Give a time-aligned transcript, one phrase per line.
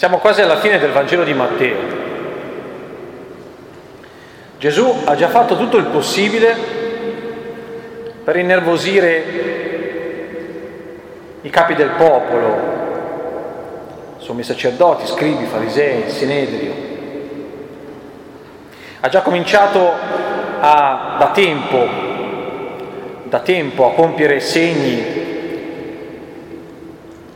[0.00, 1.76] Siamo quasi alla fine del Vangelo di Matteo.
[4.56, 6.56] Gesù ha già fatto tutto il possibile
[8.24, 9.24] per innervosire
[11.42, 12.56] i capi del popolo,
[14.16, 16.72] sommi sacerdoti, scribi, farisei, sinedrio.
[19.00, 19.92] Ha già cominciato
[20.60, 21.86] a, da tempo,
[23.24, 25.04] da tempo a compiere segni,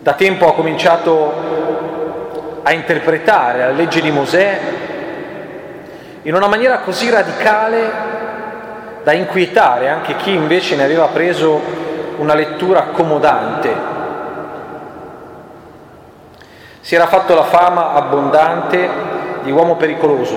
[0.00, 1.63] da tempo ha cominciato
[2.64, 4.58] a interpretare la legge di Mosè
[6.22, 8.12] in una maniera così radicale
[9.02, 11.60] da inquietare anche chi invece ne aveva preso
[12.16, 13.92] una lettura accomodante.
[16.80, 18.88] Si era fatto la fama abbondante
[19.42, 20.36] di uomo pericoloso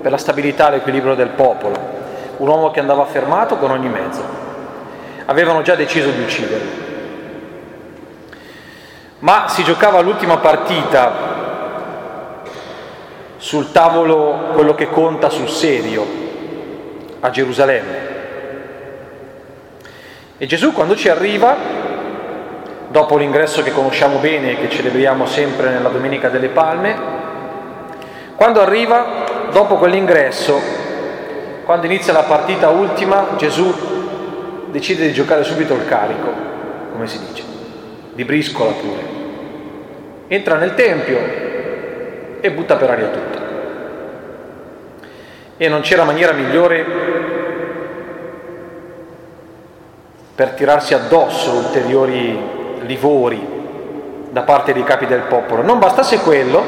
[0.00, 1.74] per la stabilità e l'equilibrio del popolo,
[2.38, 4.22] un uomo che andava fermato con ogni mezzo.
[5.26, 6.82] Avevano già deciso di ucciderlo.
[9.20, 11.33] Ma si giocava l'ultima partita
[13.44, 16.02] sul tavolo quello che conta sul serio,
[17.20, 17.98] a Gerusalemme.
[20.38, 21.54] E Gesù quando ci arriva,
[22.88, 26.96] dopo l'ingresso che conosciamo bene e che celebriamo sempre nella Domenica delle Palme,
[28.34, 30.58] quando arriva, dopo quell'ingresso,
[31.66, 33.74] quando inizia la partita ultima, Gesù
[34.70, 36.32] decide di giocare subito il carico,
[36.92, 37.42] come si dice,
[38.14, 39.02] di briscola pure.
[40.28, 41.52] Entra nel Tempio,
[42.44, 43.38] e butta per aria tutto.
[45.56, 46.84] E non c'era maniera migliore
[50.34, 52.38] per tirarsi addosso ulteriori
[52.82, 53.48] livori
[54.28, 55.62] da parte dei capi del popolo.
[55.62, 56.62] Non bastasse quello,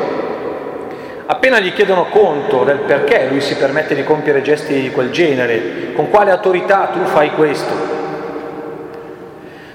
[1.26, 5.92] appena gli chiedono conto del perché lui si permette di compiere gesti di quel genere,
[5.92, 7.74] con quale autorità tu fai questo,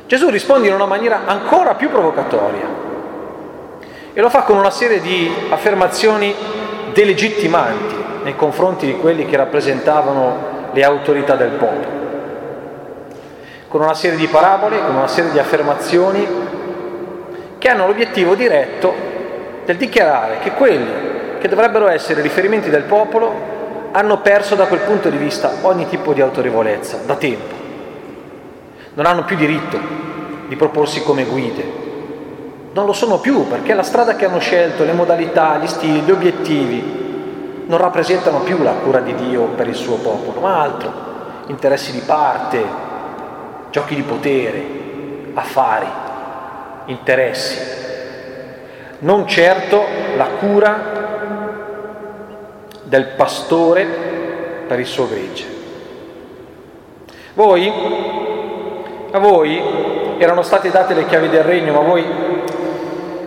[0.08, 2.90] Gesù risponde in una maniera ancora più provocatoria.
[4.22, 6.32] Lo fa con una serie di affermazioni
[6.94, 12.00] delegittimanti nei confronti di quelli che rappresentavano le autorità del popolo.
[13.68, 16.28] Con una serie di parabole, con una serie di affermazioni
[17.58, 18.94] che hanno l'obiettivo diretto
[19.66, 25.10] del dichiarare che quelli che dovrebbero essere riferimenti del popolo hanno perso da quel punto
[25.10, 27.56] di vista ogni tipo di autorevolezza, da tempo.
[28.94, 29.80] Non hanno più diritto
[30.48, 31.81] di proporsi come guide,
[32.74, 36.12] non lo sono più perché la strada che hanno scelto, le modalità, gli stili, gli
[36.12, 37.00] obiettivi
[37.66, 40.92] non rappresentano più la cura di Dio per il suo popolo, ma altro,
[41.48, 42.64] interessi di parte,
[43.70, 44.66] giochi di potere,
[45.34, 45.88] affari,
[46.86, 47.58] interessi,
[49.00, 51.00] non certo la cura
[52.84, 53.86] del pastore
[54.68, 55.46] per il suo gregge.
[57.34, 57.72] Voi,
[59.12, 59.62] a voi
[60.18, 62.31] erano state date le chiavi del regno, ma voi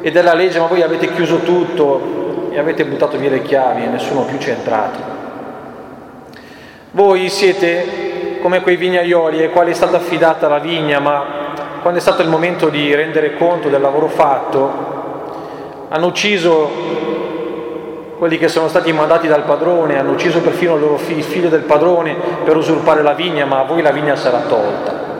[0.05, 3.87] e della legge, ma voi avete chiuso tutto e avete buttato via le chiavi e
[3.87, 4.99] nessuno più ci è entrato.
[6.91, 12.03] Voi siete come quei vignaioli ai quali è stata affidata la vigna, ma quando è
[12.03, 14.73] stato il momento di rendere conto del lavoro fatto,
[15.89, 16.71] hanno ucciso
[18.19, 21.49] quelli che sono stati mandati dal padrone, hanno ucciso perfino il loro figlio, il figlio
[21.49, 25.13] del padrone per usurpare la vigna, ma a voi la vigna sarà tolta.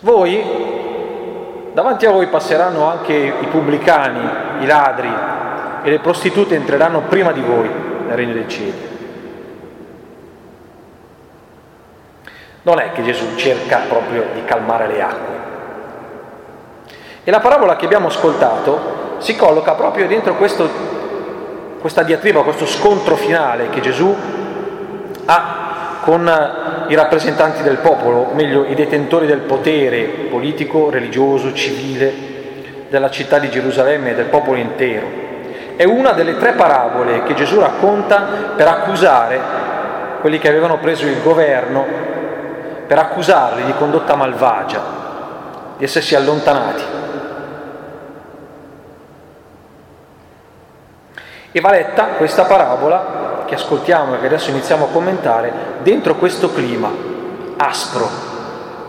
[0.00, 0.65] Voi
[1.76, 5.12] Davanti a voi passeranno anche i pubblicani, i ladri
[5.82, 7.68] e le prostitute entreranno prima di voi
[8.06, 8.88] nel regno dei cieli.
[12.62, 15.34] Non è che Gesù cerca proprio di calmare le acque.
[17.24, 20.66] E la parabola che abbiamo ascoltato si colloca proprio dentro questo,
[21.78, 24.16] questa diatriba, questo scontro finale che Gesù
[25.26, 25.65] ha
[26.06, 32.14] con i rappresentanti del popolo, meglio i detentori del potere politico, religioso, civile
[32.88, 35.04] della città di Gerusalemme e del popolo intero.
[35.74, 39.40] È una delle tre parabole che Gesù racconta per accusare
[40.20, 41.84] quelli che avevano preso il governo,
[42.86, 44.80] per accusarli di condotta malvagia,
[45.76, 46.82] di essersi allontanati.
[51.50, 55.52] E va letta questa parabola che ascoltiamo e che adesso iniziamo a commentare,
[55.82, 56.90] dentro questo clima
[57.56, 58.08] aspro,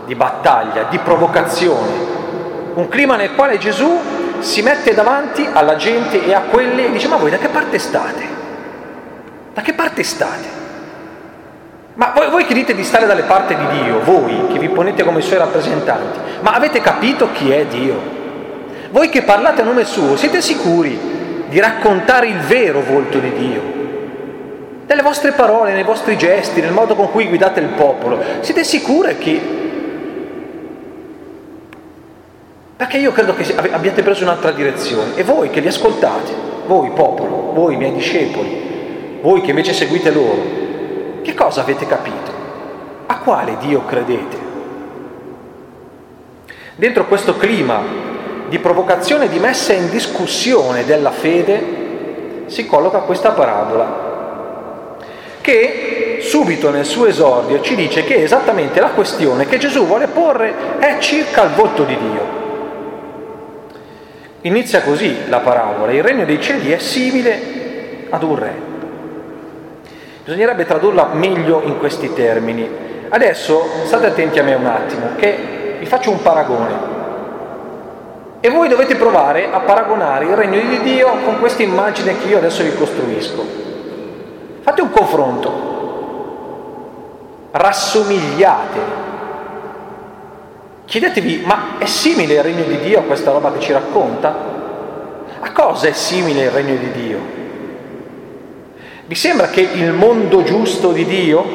[0.04, 1.92] di battaglia, di provocazione,
[2.74, 3.98] un clima nel quale Gesù
[4.40, 7.78] si mette davanti alla gente e a quelli e dice ma voi da che parte
[7.78, 8.36] state?
[9.54, 10.56] Da che parte state?
[11.94, 15.02] Ma voi, voi che dite di stare dalle parti di Dio, voi che vi ponete
[15.02, 18.16] come suoi rappresentanti, ma avete capito chi è Dio?
[18.90, 23.77] Voi che parlate a nome suo, siete sicuri di raccontare il vero volto di Dio?
[24.88, 28.20] Nelle vostre parole, nei vostri gesti, nel modo con cui guidate il popolo.
[28.40, 29.56] Siete sicure che
[32.74, 36.32] Perché io credo che abbiate preso un'altra direzione e voi che li ascoltate,
[36.66, 40.40] voi popolo, voi miei discepoli, voi che invece seguite loro,
[41.22, 42.30] che cosa avete capito?
[43.06, 44.36] A quale Dio credete?
[46.76, 47.82] Dentro questo clima
[48.48, 54.07] di provocazione di messa in discussione della fede si colloca questa parabola
[55.48, 60.52] che subito nel suo esordio ci dice che esattamente la questione che Gesù vuole porre
[60.78, 62.36] è circa il volto di Dio.
[64.42, 68.52] Inizia così la parabola, il regno dei cieli è simile ad un re.
[70.22, 72.68] Bisognerebbe tradurla meglio in questi termini.
[73.08, 76.96] Adesso state attenti a me un attimo, che vi faccio un paragone.
[78.40, 82.36] E voi dovete provare a paragonare il regno di Dio con questa immagine che io
[82.36, 83.67] adesso vi costruisco.
[84.68, 85.50] Fate un confronto,
[87.52, 88.80] rassomigliate
[90.84, 94.34] Chiedetevi, ma è simile il regno di Dio a questa roba che ci racconta?
[95.40, 97.18] A cosa è simile il regno di Dio?
[99.06, 101.46] Vi sembra che il mondo giusto di Dio,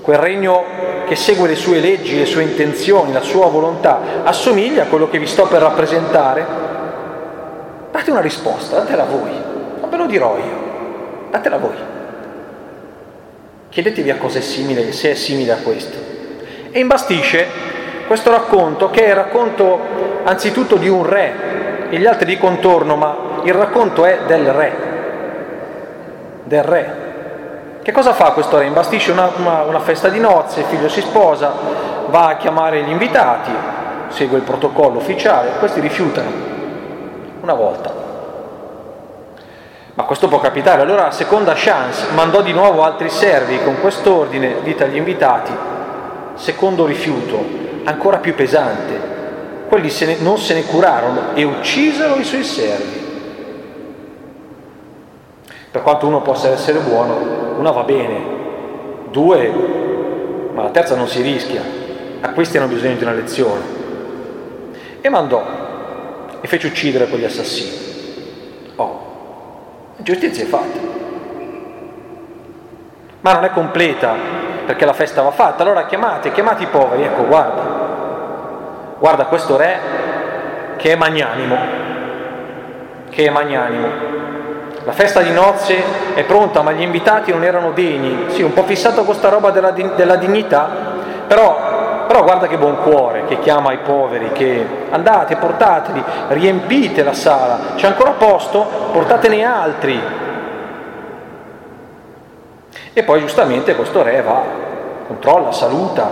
[0.00, 0.64] quel regno
[1.06, 5.20] che segue le sue leggi, le sue intenzioni, la sua volontà, assomiglia a quello che
[5.20, 6.44] vi sto per rappresentare?
[7.92, 9.30] Date una risposta, datela voi,
[9.80, 10.71] non ve lo dirò io,
[11.32, 11.74] datela voi.
[13.70, 15.96] Chiedetevi a cosa è simile, se è simile a questo.
[16.70, 17.46] E imbastisce
[18.06, 19.80] questo racconto, che è il racconto
[20.24, 24.76] anzitutto di un re e gli altri di contorno, ma il racconto è del re,
[26.44, 27.00] del re.
[27.82, 28.66] Che cosa fa questo re?
[28.66, 31.54] Imbastisce una, una, una festa di nozze, il figlio si sposa,
[32.08, 33.50] va a chiamare gli invitati,
[34.08, 36.30] segue il protocollo ufficiale, questi rifiutano
[37.40, 38.01] una volta.
[40.02, 40.82] Ma questo può capitare.
[40.82, 45.52] Allora, seconda chance, mandò di nuovo altri servi con quest'ordine, dite agli invitati,
[46.34, 47.40] secondo rifiuto,
[47.84, 49.10] ancora più pesante.
[49.68, 53.00] Quelli se ne, non se ne curarono e uccisero i suoi servi.
[55.70, 58.24] Per quanto uno possa essere buono, una va bene,
[59.08, 59.54] due,
[60.52, 61.62] ma la terza non si rischia.
[62.22, 63.60] A questi hanno bisogno di una lezione.
[65.00, 65.44] E mandò
[66.40, 67.91] e fece uccidere quegli assassini.
[70.02, 70.78] Giustizia è fatta.
[73.20, 74.14] Ma non è completa
[74.66, 77.62] perché la festa va fatta, allora chiamate, chiamate i poveri, ecco guarda,
[78.98, 79.78] guarda questo re
[80.76, 81.56] che è magnanimo,
[83.10, 83.88] che è magnanimo.
[84.84, 85.80] La festa di nozze
[86.14, 88.24] è pronta, ma gli invitati non erano degni.
[88.30, 90.68] Sì, un po' fissato con questa roba della, della dignità,
[91.28, 91.71] però,
[92.06, 97.58] però, guarda che buon cuore che chiama i poveri, che andate, portateli, riempite la sala,
[97.76, 100.00] c'è ancora posto, portatene altri,
[102.94, 104.42] e poi giustamente questo re va,
[105.06, 106.10] controlla, saluta,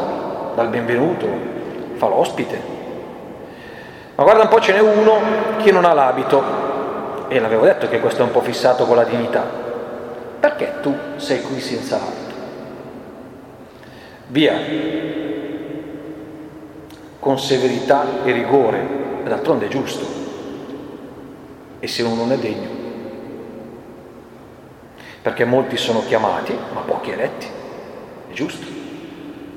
[0.54, 1.26] dà il benvenuto,
[1.96, 2.78] fa l'ospite.
[4.14, 5.18] Ma guarda un po', ce n'è uno
[5.58, 9.04] che non ha l'abito, e l'avevo detto che questo è un po' fissato con la
[9.04, 9.44] dignità.
[10.40, 12.34] Perché tu sei qui senza l'abito?
[14.28, 14.54] Via,
[17.20, 20.04] con severità e rigore, d'altronde è giusto.
[21.78, 22.68] E se uno non è degno,
[25.22, 27.46] perché molti sono chiamati, ma pochi eletti,
[28.30, 28.66] è giusto.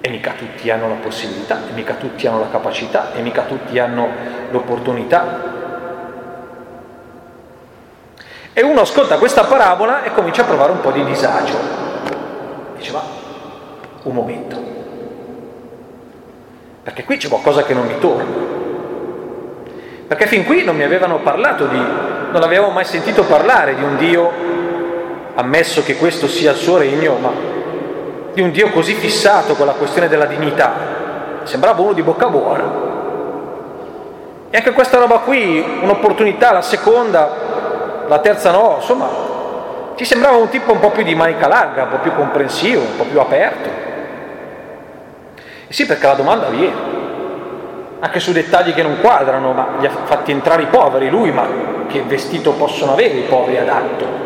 [0.01, 3.79] E mica tutti hanno la possibilità, e mica tutti hanno la capacità, e mica tutti
[3.79, 4.09] hanno
[4.51, 5.51] l'opportunità.
[8.51, 11.57] E uno ascolta questa parabola e comincia a provare un po' di disagio.
[12.75, 13.01] Dice, ma
[14.03, 14.72] un momento,
[16.83, 18.25] perché qui c'è qualcosa che non mi torna.
[20.05, 23.95] Perché fin qui non mi avevano parlato di, non avevo mai sentito parlare di un
[23.95, 24.31] Dio
[25.35, 27.31] ammesso che questo sia il suo regno, ma
[28.33, 30.73] di un Dio così fissato con la questione della dignità.
[31.43, 32.91] Sembrava uno di bocca buona.
[34.49, 39.09] E anche questa roba qui, un'opportunità, la seconda, la terza no, insomma,
[39.95, 42.95] ci sembrava un tipo un po' più di manica larga, un po' più comprensivo, un
[42.97, 43.91] po' più aperto.
[45.73, 46.75] Sì, perché la domanda viene,
[47.99, 51.47] anche su dettagli che non quadrano, ma li ha fatti entrare i poveri, lui, ma
[51.87, 54.23] che vestito possono avere i poveri adatto?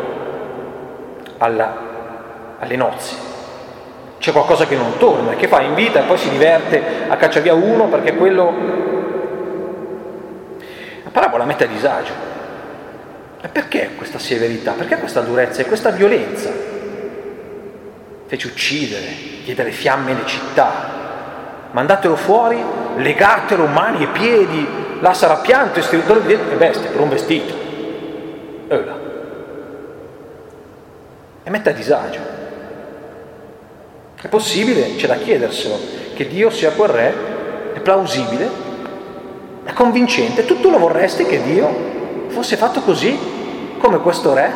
[1.38, 3.16] alla, alle nozze.
[4.18, 5.62] C'è qualcosa che non torna, che fa?
[5.62, 8.52] Invita e poi si diverte a cacciare via uno perché quello...
[11.04, 12.12] La parabola mette a disagio.
[13.40, 14.72] E perché questa severità?
[14.72, 16.50] Perché questa durezza e questa violenza?
[18.26, 19.06] Fece uccidere,
[19.44, 20.96] chiedere fiamme le città,
[21.70, 22.62] mandatelo fuori,
[22.96, 24.66] legatelo mani e piedi,
[25.00, 27.54] là sarà pianto e stridore di dentro e bestia per un vestito.
[28.68, 29.06] E là
[31.48, 32.20] e mette a disagio.
[34.20, 35.78] È possibile, c'è da chiederselo,
[36.14, 37.14] che Dio sia quel re?
[37.72, 38.50] È plausibile?
[39.64, 40.44] È convincente.
[40.44, 43.18] Tu lo vorresti che Dio fosse fatto così,
[43.78, 44.52] come questo re?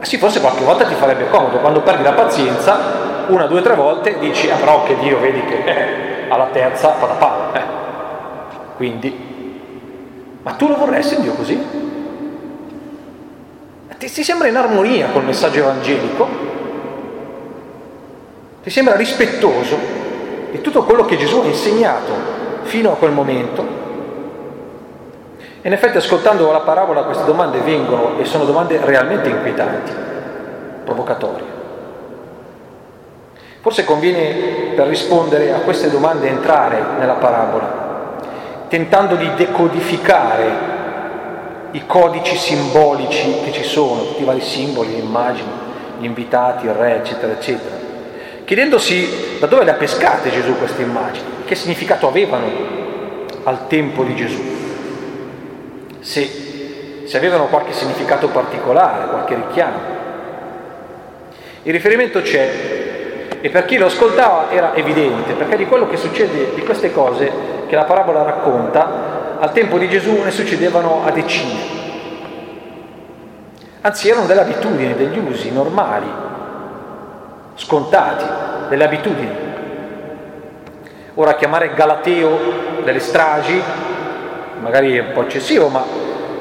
[0.00, 3.74] Eh sì, forse qualche volta ti farebbe comodo, quando perdi la pazienza, una, due, tre
[3.74, 7.54] volte dici, ah però che Dio vedi che eh, alla terza fa da palo.
[7.54, 7.62] Eh.
[8.76, 9.60] Quindi,
[10.42, 11.84] ma tu lo vorresti Dio così?
[13.98, 16.28] Ti, ti sembra in armonia col messaggio evangelico?
[18.62, 19.78] Ti sembra rispettoso
[20.50, 22.12] di tutto quello che Gesù ha insegnato
[22.62, 23.84] fino a quel momento?
[25.62, 29.92] In effetti ascoltando la parabola queste domande vengono e sono domande realmente inquietanti,
[30.84, 31.55] provocatorie.
[33.66, 38.14] Forse conviene per rispondere a queste domande entrare nella parabola,
[38.68, 40.50] tentando di decodificare
[41.72, 45.48] i codici simbolici che ci sono, tutti i vari simboli, le immagini,
[45.98, 47.74] gli invitati, il re, eccetera, eccetera,
[48.44, 52.46] chiedendosi da dove le ha pescate Gesù queste immagini, che significato avevano
[53.42, 54.42] al tempo di Gesù
[55.98, 59.94] se, se avevano qualche significato particolare, qualche richiamo.
[61.64, 62.75] Il riferimento c'è
[63.46, 67.30] e per chi lo ascoltava era evidente, perché di quello che succede, di queste cose
[67.68, 71.60] che la parabola racconta, al tempo di Gesù ne succedevano a decine.
[73.82, 76.08] Anzi, erano delle abitudini, degli usi normali,
[77.54, 78.24] scontati,
[78.68, 79.36] delle abitudini.
[81.14, 82.38] Ora chiamare Galateo
[82.82, 83.62] delle stragi
[84.60, 85.84] magari è un po' eccessivo, ma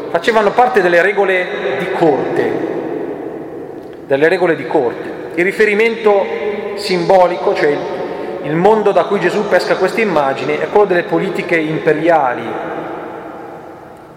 [0.10, 1.46] facevano parte delle regole
[1.78, 2.52] di corte,
[4.08, 5.14] delle regole di corte.
[5.36, 7.78] Il riferimento simbolico, cioè
[8.44, 12.44] il mondo da cui Gesù pesca queste immagini, è quello delle politiche imperiali,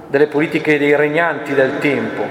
[0.07, 2.25] delle politiche dei regnanti del tempo,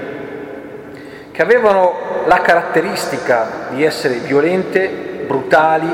[1.32, 4.88] che avevano la caratteristica di essere violente,
[5.26, 5.92] brutali,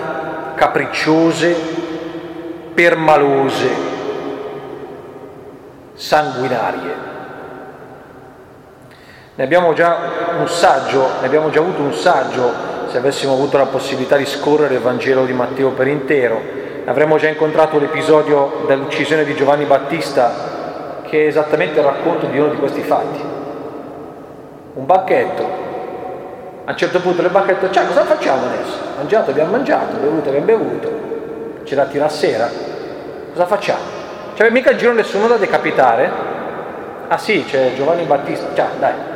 [0.54, 1.56] capricciose,
[2.74, 3.68] permalose,
[5.94, 7.13] sanguinarie.
[9.36, 9.96] Ne abbiamo già
[10.38, 12.52] un saggio, ne abbiamo già avuto un saggio
[12.86, 16.40] se avessimo avuto la possibilità di scorrere il Vangelo di Matteo per intero.
[16.84, 22.50] Avremmo già incontrato l'episodio dell'uccisione di Giovanni Battista che è esattamente il racconto di uno
[22.50, 23.20] di questi fatti.
[24.74, 25.42] Un banchetto.
[26.66, 28.78] A un certo punto del banchetto, cioè cosa facciamo adesso?
[28.96, 30.92] Mangiato, abbiamo mangiato, bevuto, abbiamo bevuto.
[31.64, 32.48] C'è da tirare sera.
[33.32, 33.80] Cosa facciamo?
[34.34, 36.08] Cioè mica in giro nessuno da decapitare?
[37.08, 39.13] Ah sì, c'è Giovanni Battista, cioè dai.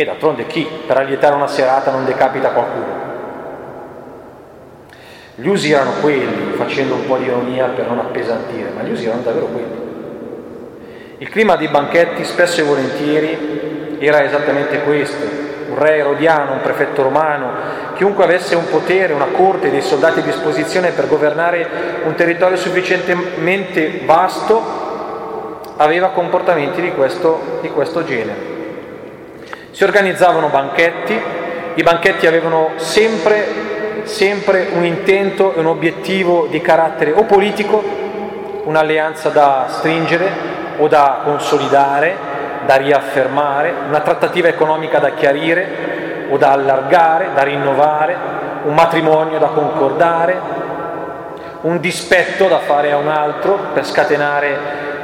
[0.00, 3.08] E d'altronde chi per allietare una serata non decapita qualcuno?
[5.34, 9.04] Gli usi erano quelli, facendo un po' di ironia per non appesantire, ma gli usi
[9.04, 9.88] erano davvero quelli.
[11.18, 15.22] Il clima dei banchetti spesso e volentieri era esattamente questo,
[15.68, 17.50] un re erodiano, un prefetto romano,
[17.92, 21.68] chiunque avesse un potere, una corte, dei soldati a disposizione per governare
[22.04, 28.49] un territorio sufficientemente vasto, aveva comportamenti di questo, di questo genere.
[29.80, 31.18] Si organizzavano banchetti,
[31.72, 37.82] i banchetti avevano sempre, sempre un intento e un obiettivo di carattere o politico,
[38.64, 40.28] un'alleanza da stringere
[40.76, 42.14] o da consolidare,
[42.66, 48.14] da riaffermare, una trattativa economica da chiarire o da allargare, da rinnovare,
[48.64, 50.38] un matrimonio da concordare,
[51.62, 54.58] un dispetto da fare a un altro per scatenare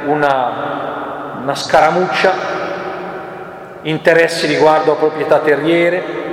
[0.05, 2.56] una, una scaramuccia,
[3.87, 6.25] interessi riguardo a proprietà terriere.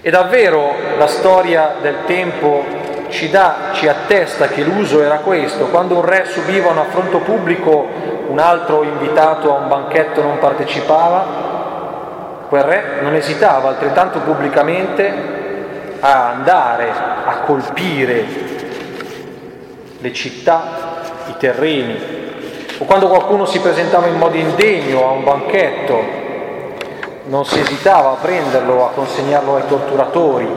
[0.00, 2.64] E davvero la storia del tempo
[3.08, 8.10] ci dà, ci attesta che l'uso era questo, quando un re subiva un affronto pubblico
[8.26, 11.50] un altro invitato a un banchetto non partecipava,
[12.48, 15.30] quel re non esitava altrettanto pubblicamente
[16.00, 18.24] a andare a colpire
[19.98, 20.62] le città,
[21.28, 22.21] i terreni,
[22.82, 26.02] o quando qualcuno si presentava in modo indegno a un banchetto,
[27.26, 30.48] non si esitava a prenderlo, a consegnarlo ai torturatori,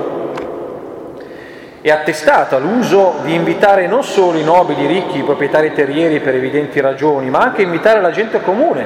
[1.82, 6.34] è attestata l'uso di invitare non solo i nobili, i ricchi, i proprietari terrieri per
[6.34, 8.84] evidenti ragioni, ma anche invitare la gente comune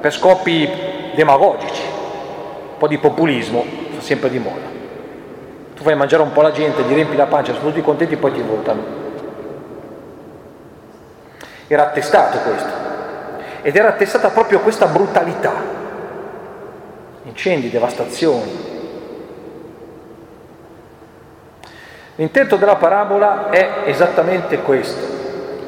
[0.00, 0.68] per scopi
[1.14, 1.82] demagogici.
[1.84, 4.66] Un po' di populismo fa sempre di moda.
[5.76, 8.32] Tu fai mangiare un po' la gente, gli riempi la pancia, sono tutti contenti, poi
[8.32, 9.01] ti votano.
[11.72, 12.70] Era attestato questo.
[13.62, 15.52] Ed era attestata proprio questa brutalità.
[17.22, 18.72] Incendi, devastazioni,
[22.16, 25.00] L'intento della parabola è esattamente questo,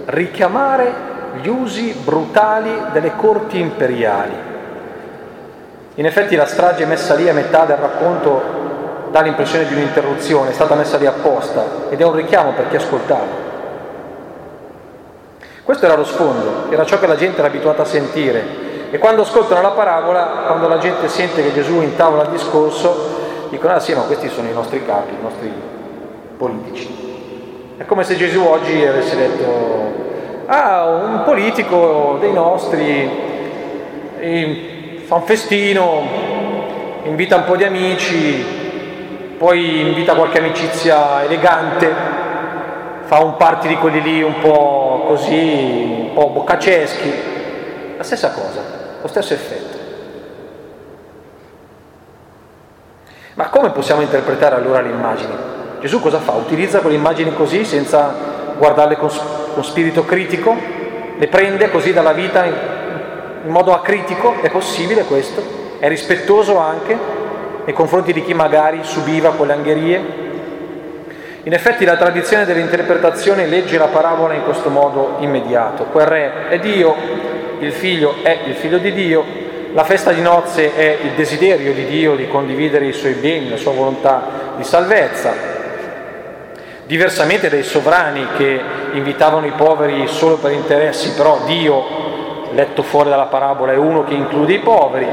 [0.04, 0.92] richiamare
[1.40, 4.34] gli usi brutali delle corti imperiali.
[5.94, 10.52] In effetti la strage messa lì a metà del racconto dà l'impressione di un'interruzione, è
[10.52, 13.43] stata messa lì apposta ed è un richiamo per chi ascoltava.
[15.64, 18.42] Questo era lo sfondo, era ciò che la gente era abituata a sentire.
[18.90, 23.72] E quando ascoltano la parabola, quando la gente sente che Gesù intavola il discorso, dicono,
[23.72, 25.50] ah sì, ma questi sono i nostri capi, i nostri
[26.36, 27.76] politici.
[27.78, 33.10] È come se Gesù oggi avesse detto, ah, un politico dei nostri
[35.06, 36.02] fa un festino,
[37.04, 38.44] invita un po' di amici,
[39.38, 41.90] poi invita qualche amicizia elegante,
[43.04, 47.12] fa un party di quelli lì un po' così, un po' boccaceschi,
[47.96, 48.60] la stessa cosa,
[49.00, 49.78] lo stesso effetto.
[53.34, 55.34] Ma come possiamo interpretare allora le immagini?
[55.80, 56.32] Gesù cosa fa?
[56.32, 58.14] Utilizza quelle immagini così senza
[58.56, 59.10] guardarle con,
[59.52, 60.54] con spirito critico?
[61.16, 62.54] Le prende così dalla vita in,
[63.44, 64.36] in modo acritico?
[64.40, 65.42] È possibile questo?
[65.78, 66.96] È rispettoso anche
[67.64, 70.23] nei confronti di chi magari subiva quelle angherie?
[71.46, 75.84] In effetti la tradizione dell'interpretazione legge la parabola in questo modo immediato.
[75.84, 76.94] Quel re è Dio,
[77.58, 79.22] il figlio è il figlio di Dio,
[79.74, 83.58] la festa di nozze è il desiderio di Dio di condividere i suoi beni, la
[83.58, 85.34] sua volontà di salvezza.
[86.86, 88.60] Diversamente dai sovrani che
[88.92, 94.14] invitavano i poveri solo per interessi, però Dio, letto fuori dalla parabola, è uno che
[94.14, 95.06] include i poveri.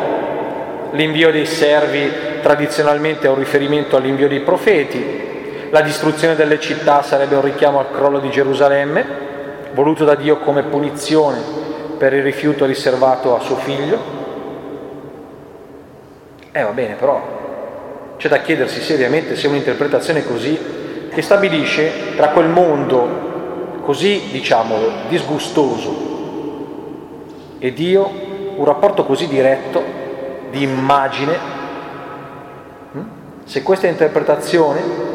[0.91, 2.09] L'invio dei servi
[2.41, 5.30] tradizionalmente è un riferimento all'invio dei profeti,
[5.71, 9.05] la distruzione delle città sarebbe un richiamo al crollo di Gerusalemme,
[9.73, 11.39] voluto da Dio come punizione
[11.97, 14.19] per il rifiuto riservato a suo figlio.
[16.51, 20.59] Eh va bene, però c'è da chiedersi seriamente se un'interpretazione così,
[21.09, 24.75] che stabilisce tra quel mondo così, diciamo,
[25.07, 26.09] disgustoso
[27.59, 28.11] e Dio
[28.57, 29.81] un rapporto così diretto
[30.49, 31.37] di immagine,
[32.91, 32.99] hm?
[33.45, 35.10] se questa interpretazione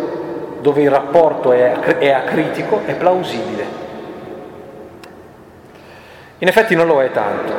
[0.66, 3.64] dove il rapporto è, acritico, è plausibile.
[6.38, 7.52] In effetti non lo è tanto,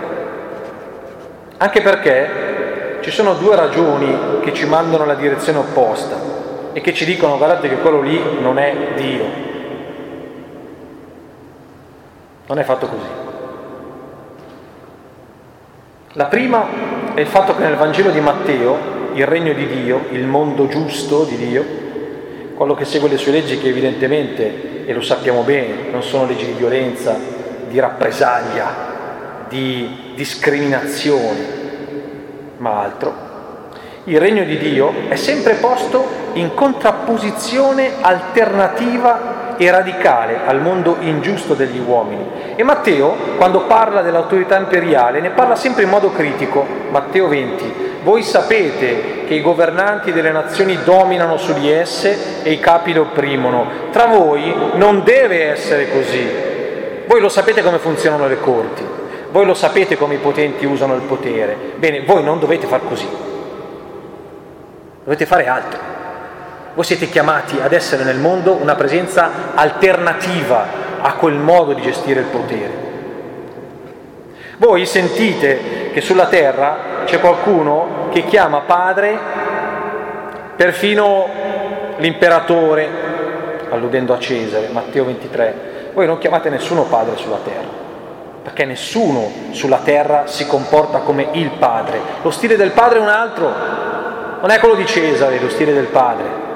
[1.55, 6.17] anche perché ci sono due ragioni che ci mandano nella direzione opposta
[6.73, 9.25] e che ci dicono guardate che quello lì non è Dio,
[12.45, 13.09] non è fatto così.
[16.11, 18.77] La prima è il fatto che nel Vangelo di Matteo
[19.13, 21.85] il regno di Dio, il mondo giusto di Dio,
[22.57, 26.47] quello che segue le sue leggi che evidentemente, e lo sappiamo bene, non sono leggi
[26.47, 27.15] di violenza,
[27.67, 31.55] di rappresaglia, di discriminazione,
[32.57, 33.25] ma altro.
[34.05, 41.53] Il regno di Dio è sempre posto in contrapposizione alternativa e radicale al mondo ingiusto
[41.53, 42.25] degli uomini.
[42.55, 46.65] E Matteo, quando parla dell'autorità imperiale, ne parla sempre in modo critico.
[46.89, 47.73] Matteo 20.
[48.07, 52.99] Voi sapete che i governanti delle nazioni dominano su di esse e i capi le
[52.99, 53.89] opprimono.
[53.91, 56.25] Tra voi non deve essere così.
[57.05, 58.81] Voi lo sapete come funzionano le corti,
[59.31, 61.57] voi lo sapete come i potenti usano il potere.
[61.75, 63.09] Bene, voi non dovete far così.
[65.03, 65.79] Dovete fare altro.
[66.75, 70.65] Voi siete chiamati ad essere nel mondo una presenza alternativa
[71.01, 72.87] a quel modo di gestire il potere.
[74.59, 79.15] Voi sentite che sulla terra c'è qualcuno che chiama padre
[80.55, 81.27] perfino
[81.97, 82.89] l'imperatore,
[83.69, 85.91] alludendo a Cesare, Matteo 23.
[85.93, 87.67] Voi non chiamate nessuno padre sulla terra,
[88.41, 91.99] perché nessuno sulla terra si comporta come il padre.
[92.23, 93.53] Lo stile del padre è un altro,
[94.41, 96.46] non è quello di Cesare, lo stile del padre.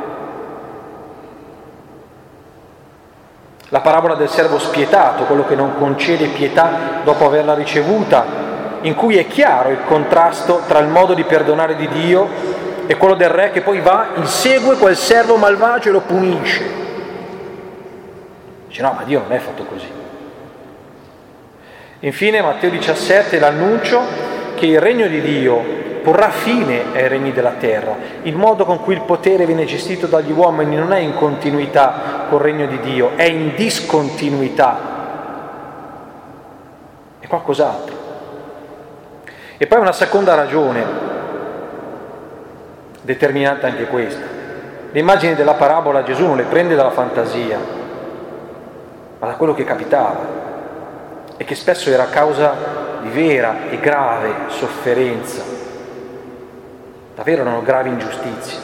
[3.73, 8.25] La parabola del servo spietato, quello che non concede pietà dopo averla ricevuta,
[8.81, 12.27] in cui è chiaro il contrasto tra il modo di perdonare di Dio
[12.85, 16.69] e quello del re che poi va, insegue quel servo malvagio e lo punisce.
[18.67, 19.87] Dice no, ma Dio non è fatto così.
[21.99, 24.01] Infine Matteo 17 l'annuncio
[24.55, 25.63] che il regno di Dio
[26.03, 27.95] porrà fine ai regni della terra.
[28.23, 32.41] Il modo con cui il potere viene gestito dagli uomini non è in continuità col
[32.41, 34.89] regno di Dio, è in discontinuità.
[37.19, 37.95] È qualcos'altro.
[39.57, 40.83] E poi una seconda ragione,
[43.01, 44.25] determinante anche questa.
[44.91, 47.59] Le immagini della parabola Gesù non le prende dalla fantasia,
[49.19, 50.39] ma da quello che capitava
[51.37, 52.53] e che spesso era causa
[53.01, 55.60] di vera e grave sofferenza.
[57.21, 58.57] Davvero erano gravi ingiustizie.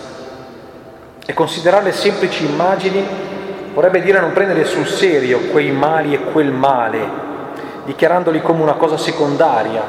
[1.27, 3.05] E considerarle semplici immagini
[3.71, 7.07] vorrebbe dire non prendere sul serio quei mali e quel male,
[7.85, 9.83] dichiarandoli come una cosa secondaria,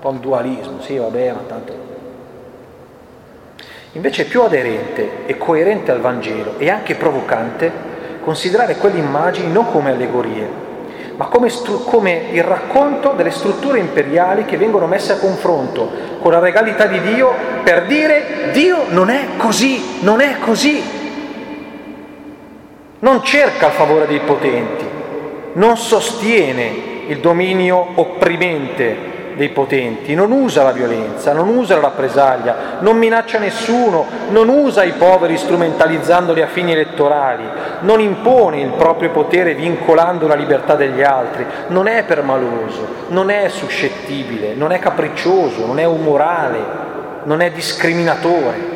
[0.00, 1.72] po' un dualismo, sì vabbè, ma tanto...
[3.92, 7.70] Invece è più aderente e coerente al Vangelo e anche provocante
[8.20, 10.65] considerare quelle immagini non come allegorie,
[11.16, 16.32] ma come, stru- come, il racconto delle strutture imperiali che vengono messe a confronto con
[16.32, 20.82] la regalità di Dio per dire Dio non è così, non è così.
[22.98, 24.84] Non cerca il favore dei potenti,
[25.54, 32.56] non sostiene il dominio opprimente dei potenti, non usa la violenza, non usa la rappresaglia,
[32.80, 37.44] non minaccia nessuno, non usa i poveri strumentalizzandoli a fini elettorali,
[37.80, 43.48] non impone il proprio potere vincolando la libertà degli altri, non è permaloso, non è
[43.48, 46.58] suscettibile, non è capriccioso, non è umorale,
[47.24, 48.74] non è discriminatore,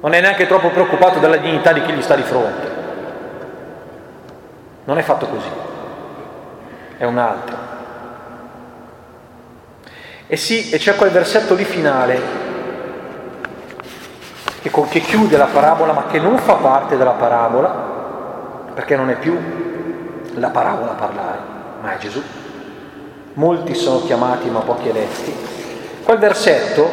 [0.00, 2.78] non è neanche troppo preoccupato della dignità di chi gli sta di fronte.
[4.84, 5.48] Non è fatto così,
[6.96, 7.79] è un altro.
[10.32, 12.20] E sì, e c'è quel versetto lì finale
[14.62, 17.68] che, che chiude la parabola ma che non fa parte della parabola,
[18.72, 19.36] perché non è più
[20.34, 21.38] la parabola a parlare,
[21.82, 22.22] ma è Gesù.
[23.32, 25.34] Molti sono chiamati ma pochi eletti.
[26.04, 26.88] Quel versetto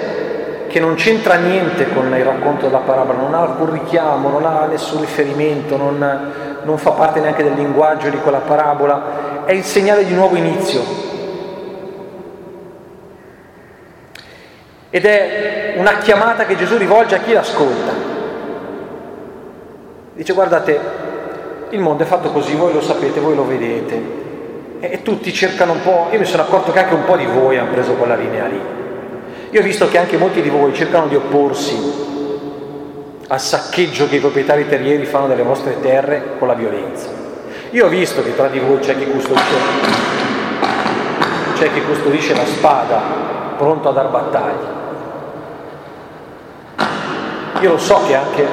[0.67, 4.65] che non c'entra niente con il racconto della parabola, non ha alcun richiamo, non ha
[4.65, 6.31] nessun riferimento, non,
[6.63, 11.16] non fa parte neanche del linguaggio di quella parabola, è il segnale di nuovo inizio,
[14.89, 17.91] Ed è una chiamata che Gesù rivolge a chi l'ascolta.
[20.13, 20.79] Dice guardate,
[21.69, 24.25] il mondo è fatto così, voi lo sapete, voi lo vedete.
[24.79, 27.57] E tutti cercano un po', io mi sono accorto che anche un po' di voi
[27.57, 28.61] hanno preso quella linea lì.
[29.49, 32.05] Io ho visto che anche molti di voi cercano di opporsi
[33.27, 37.09] al saccheggio che i proprietari terrieri fanno delle vostre terre con la violenza.
[37.71, 39.55] Io ho visto che tra di voi c'è chi custodisce,
[41.55, 44.75] c'è chi custodisce la spada pronto a dar battaglia.
[47.61, 48.47] Io lo so che anche...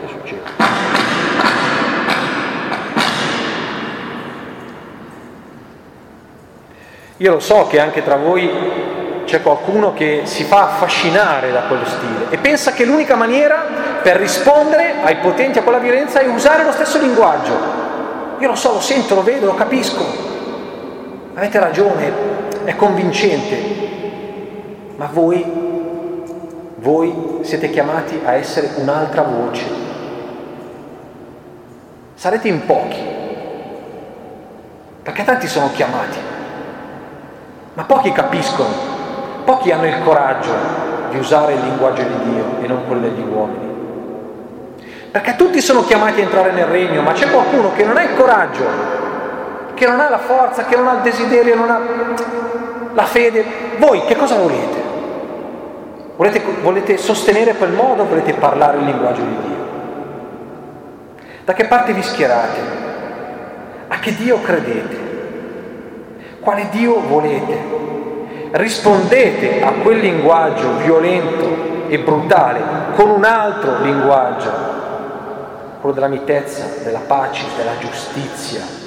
[0.00, 0.42] Che succede?
[7.18, 8.82] Io lo so che anche tra voi
[9.24, 13.64] c'è qualcuno che si fa affascinare da quello stile e pensa che l'unica maniera
[14.02, 17.82] per rispondere ai potenti a quella violenza è usare lo stesso linguaggio.
[18.38, 20.04] Io lo so, lo sento, lo vedo, lo capisco.
[21.34, 22.33] Avete ragione,
[22.64, 23.82] è convincente.
[24.96, 25.64] Ma voi
[26.84, 29.64] voi siete chiamati a essere un'altra voce.
[32.14, 33.02] Sarete in pochi,
[35.02, 36.18] perché tanti sono chiamati,
[37.72, 38.68] ma pochi capiscono,
[39.44, 40.52] pochi hanno il coraggio
[41.08, 43.72] di usare il linguaggio di Dio e non quello degli uomini.
[45.10, 48.14] Perché tutti sono chiamati a entrare nel regno, ma c'è qualcuno che non ha il
[48.14, 48.64] coraggio,
[49.72, 51.80] che non ha la forza, che non ha il desiderio, non ha
[52.94, 53.44] la fede.
[53.78, 54.82] Voi che cosa volete?
[56.16, 58.06] Volete, volete sostenere quel modo?
[58.06, 59.62] Volete parlare il linguaggio di Dio?
[61.44, 62.60] Da che parte vi schierate?
[63.88, 65.02] A che Dio credete?
[66.40, 67.82] Quale Dio volete?
[68.52, 72.60] Rispondete a quel linguaggio violento e brutale
[72.94, 74.50] con un altro linguaggio,
[75.80, 78.83] quello della mitezza, della pace, della giustizia,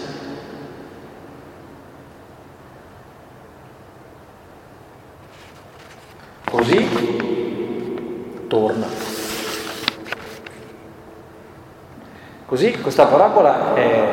[6.49, 8.87] Così torna.
[12.45, 14.07] Così questa parabola è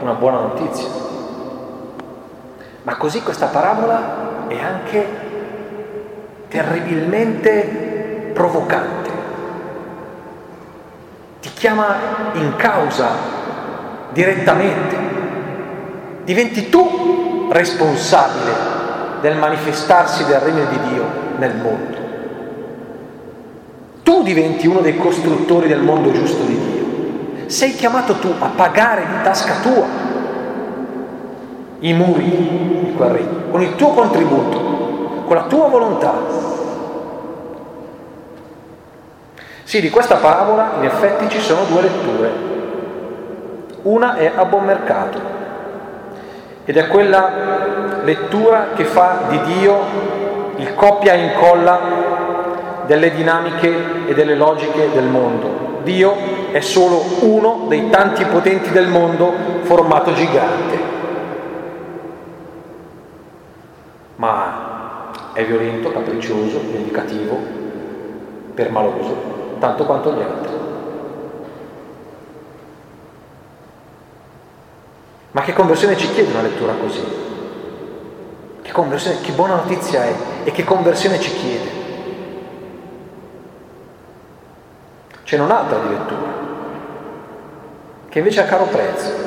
[0.00, 0.88] una buona notizia,
[2.82, 5.06] ma così questa parabola è anche
[6.48, 9.10] terribilmente provocante.
[11.40, 11.94] Ti chiama
[12.32, 13.08] in causa
[14.10, 14.96] direttamente.
[16.24, 18.77] Diventi tu responsabile
[19.20, 21.04] del manifestarsi del regno di Dio
[21.36, 21.96] nel mondo.
[24.02, 27.48] Tu diventi uno dei costruttori del mondo giusto di Dio.
[27.48, 29.86] Sei chiamato tu a pagare di tasca tua
[31.80, 36.14] i muri di quel regno, con il tuo contributo, con la tua volontà.
[39.62, 42.32] Sì, di questa parabola in effetti ci sono due letture.
[43.82, 45.20] Una è a buon mercato
[46.68, 49.80] ed è quella lettura che fa di Dio
[50.56, 51.80] il copia e incolla
[52.84, 55.80] delle dinamiche e delle logiche del mondo.
[55.82, 56.14] Dio
[56.52, 60.78] è solo uno dei tanti potenti del mondo formato gigante.
[64.16, 67.38] Ma è violento, capriccioso, vendicativo,
[68.52, 69.16] permaloso,
[69.58, 70.57] tanto quanto gli altri.
[75.30, 77.02] Ma che conversione ci chiede una lettura così?
[78.62, 80.14] Che, che buona notizia è
[80.44, 81.70] e che conversione ci chiede.
[85.24, 86.30] Ce n'è un'altra di lettura,
[88.08, 89.26] che invece ha caro prezzo.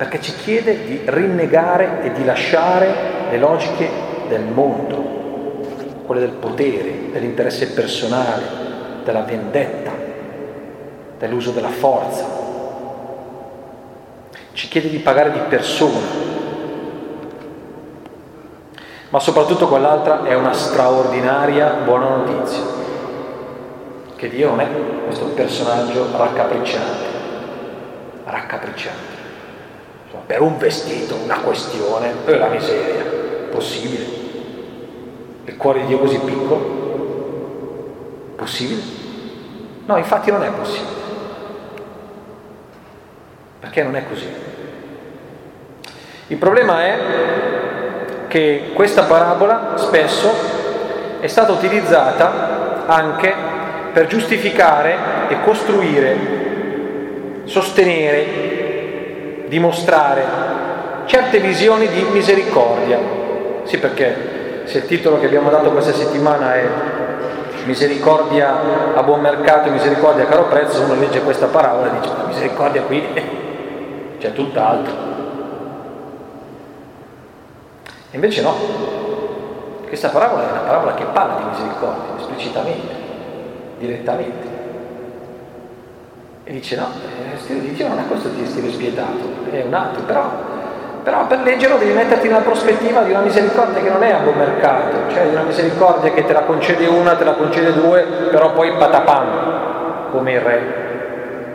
[0.00, 3.86] perché ci chiede di rinnegare e di lasciare le logiche
[4.28, 4.96] del mondo,
[6.06, 8.42] quelle del potere, dell'interesse personale,
[9.04, 9.90] della vendetta,
[11.18, 12.39] dell'uso della forza.
[14.60, 16.00] Ci chiede di pagare di persona,
[19.08, 22.60] ma soprattutto quell'altra è una straordinaria buona notizia,
[24.16, 24.68] che Dio non è
[25.06, 27.06] questo personaggio raccapricciante,
[28.24, 29.14] raccapricciante.
[30.04, 33.04] Insomma, per un vestito, una questione, è la miseria,
[33.50, 34.04] possibile.
[35.46, 36.58] Il cuore di Dio così piccolo?
[38.36, 38.82] Possibile?
[39.86, 40.98] No, infatti non è possibile.
[43.60, 44.48] Perché non è così?
[46.30, 46.98] Il problema è
[48.28, 50.32] che questa parabola spesso
[51.18, 53.34] è stata utilizzata anche
[53.92, 54.94] per giustificare
[55.26, 56.16] e costruire,
[57.46, 58.26] sostenere,
[59.48, 60.22] dimostrare
[61.06, 63.00] certe visioni di misericordia.
[63.64, 66.64] Sì, perché se il titolo che abbiamo dato questa settimana è
[67.64, 72.14] misericordia a buon mercato e misericordia a caro prezzo, uno legge questa parabola e dice
[72.28, 73.04] misericordia qui
[74.20, 75.09] c'è tutt'altro.
[78.12, 78.54] Invece no,
[79.86, 82.94] questa parabola è una parabola che parla di misericordia esplicitamente,
[83.78, 84.48] direttamente.
[86.42, 86.88] E dice no,
[87.36, 90.28] stile di Dio non è questo di stile spietato, è un altro, però,
[91.04, 94.36] però per leggerlo devi metterti nella prospettiva di una misericordia che non è a buon
[94.36, 98.52] mercato, cioè di una misericordia che te la concede una, te la concede due, però
[98.52, 100.88] poi patapam, come il re.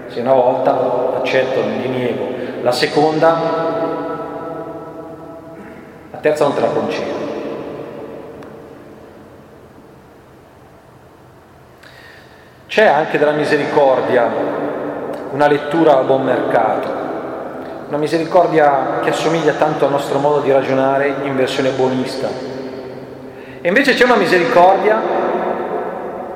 [0.07, 2.29] Se una volta accetto, gli nego,
[2.61, 3.64] la seconda
[6.25, 7.13] terza non te la concedo.
[12.65, 14.27] C'è anche della misericordia
[15.33, 16.87] una lettura a buon mercato,
[17.89, 22.27] una misericordia che assomiglia tanto al nostro modo di ragionare in versione buonista.
[23.61, 24.99] E invece c'è una misericordia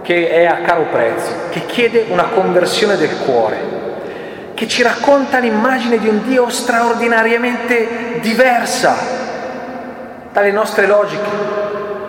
[0.04, 3.58] che è a caro prezzo, che chiede una conversione del cuore,
[4.54, 9.19] che ci racconta l'immagine di un Dio straordinariamente diversa
[10.31, 11.29] dalle nostre logiche.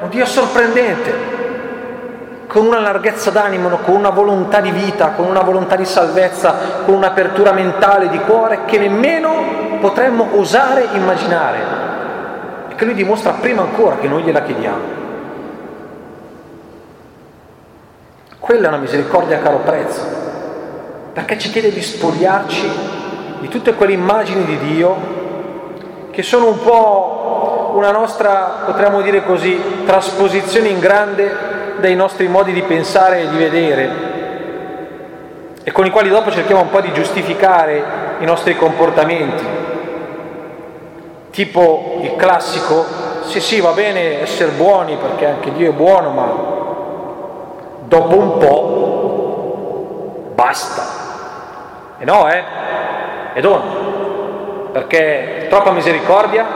[0.01, 1.39] Un Dio sorprendente,
[2.47, 6.55] con una larghezza d'animo, con una volontà di vita, con una volontà di salvezza,
[6.85, 11.59] con un'apertura mentale di cuore che nemmeno potremmo osare immaginare
[12.71, 14.99] e che Lui dimostra prima ancora che noi gliela chiediamo.
[18.39, 20.01] Quella è una misericordia a caro prezzo,
[21.13, 22.69] perché ci chiede di spogliarci
[23.39, 25.19] di tutte quelle immagini di Dio
[26.11, 27.20] che sono un po'
[27.75, 33.37] una nostra, potremmo dire così, trasposizione in grande dei nostri modi di pensare e di
[33.37, 34.09] vedere
[35.63, 37.85] e con i quali dopo cerchiamo un po' di giustificare
[38.19, 39.45] i nostri comportamenti.
[41.31, 42.85] Tipo il classico,
[43.25, 46.33] sì sì va bene essere buoni perché anche Dio è buono, ma
[47.85, 50.99] dopo un po' basta.
[51.99, 52.43] E no, eh?
[53.35, 56.47] E non, perché troppa misericordia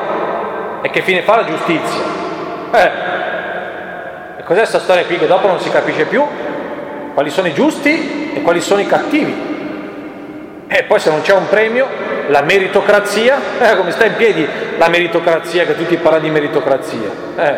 [0.85, 2.03] e che fine fa la giustizia?
[2.71, 2.91] Eh,
[4.37, 6.23] e cos'è questa storia qui che dopo non si capisce più?
[7.15, 9.35] Quali sono i giusti e quali sono i cattivi?
[10.67, 11.89] E poi se non c'è un premio,
[12.29, 17.11] la meritocrazia, eh, come sta in piedi la meritocrazia, che tutti parlano di meritocrazia?
[17.35, 17.57] Eh.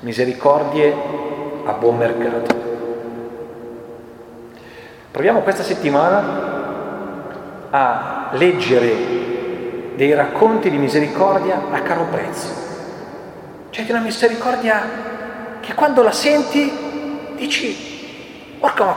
[0.00, 0.94] Misericordie
[1.66, 2.54] a buon mercato.
[5.10, 6.48] Proviamo questa settimana
[7.68, 9.28] a leggere
[10.00, 12.48] dei racconti di misericordia a caro prezzo.
[13.68, 14.82] C'è di una misericordia
[15.60, 16.72] che quando la senti
[17.36, 18.96] dici, porca ma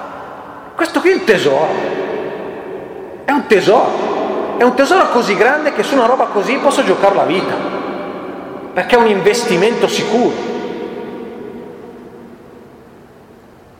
[0.73, 1.67] questo qui è un tesoro,
[3.25, 7.15] è un tesoro, è un tesoro così grande che su una roba così posso giocare
[7.15, 7.53] la vita,
[8.71, 10.35] perché è un investimento sicuro.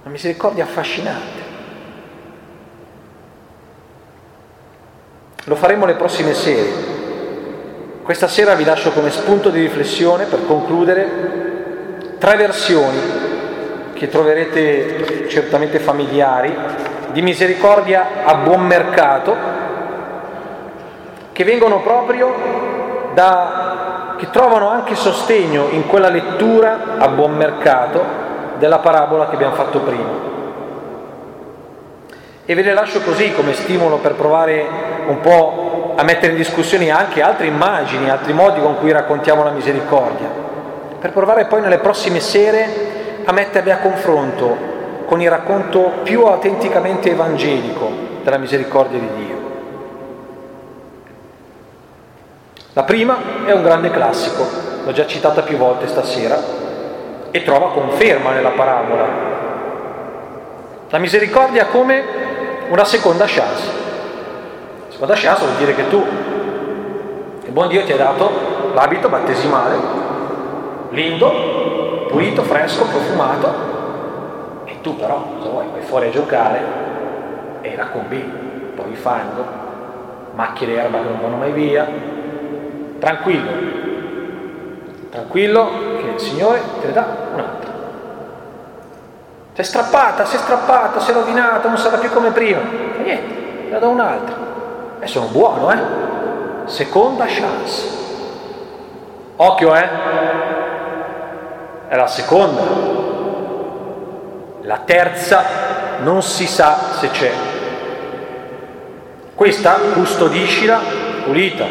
[0.01, 1.41] Una misericordia affascinante.
[5.45, 6.92] Lo faremo le prossime sere.
[8.03, 12.99] Questa sera vi lascio come spunto di riflessione per concludere tre versioni
[13.93, 16.53] che troverete certamente familiari
[17.13, 19.35] di misericordia a buon mercato
[21.31, 28.03] che vengono proprio da che trovano anche sostegno in quella lettura a buon mercato
[28.57, 30.09] della parabola che abbiamo fatto prima.
[32.43, 34.67] E ve le lascio così come stimolo per provare
[35.07, 39.51] un po' a mettere in discussione anche altre immagini, altri modi con cui raccontiamo la
[39.51, 40.27] misericordia,
[40.99, 44.71] per provare poi nelle prossime sere a metterle a confronto
[45.06, 47.89] con il racconto più autenticamente evangelico
[48.23, 49.41] della misericordia di Dio.
[52.73, 54.47] La prima è un grande classico,
[54.84, 56.62] l'ho già citata più volte stasera,
[57.29, 59.32] e trova conferma nella parabola.
[60.89, 62.03] La misericordia come
[62.69, 63.83] una seconda chance.
[65.15, 66.03] Chance vuol dire che tu,
[67.43, 68.31] il buon Dio ti ha dato
[68.73, 69.77] l'abito battesimale,
[70.89, 73.53] lindo, pulito, fresco, profumato,
[74.65, 76.61] e tu però, se vuoi, vai fuori a giocare
[77.61, 79.45] e la combini, un po' di fango,
[80.33, 81.87] macchie d'erba che non vanno mai via,
[82.99, 83.51] tranquillo,
[85.09, 87.71] tranquillo che il Signore te ne dà un'altra.
[89.53, 92.59] È strappata, è strappata, è rovinata, non sarà più come prima.
[92.97, 93.33] E niente,
[93.67, 94.42] te ne do un'altra.
[95.03, 95.77] E sono buono, eh?
[96.63, 97.89] Seconda chance.
[99.35, 99.89] Occhio, eh?
[101.89, 102.61] È la seconda.
[104.61, 105.43] La terza
[105.99, 107.31] non si sa se c'è.
[109.35, 110.79] Questa custodiscila
[111.25, 111.65] pulita.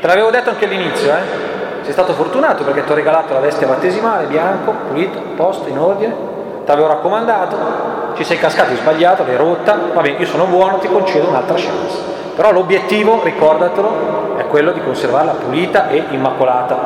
[0.00, 1.82] Te l'avevo detto anche all'inizio, eh?
[1.82, 6.14] Sei stato fortunato perché ti ho regalato la veste battesimale, bianco, pulito, posto, in ordine,
[6.64, 7.56] ti avevo raccomandato,
[8.14, 11.56] ci sei cascato, hai sbagliato, l'hai rotta, va bene, io sono buono, ti concedo un'altra
[11.56, 12.17] chance.
[12.38, 16.76] Però l'obiettivo, ricordatelo, è quello di conservarla pulita e immacolata.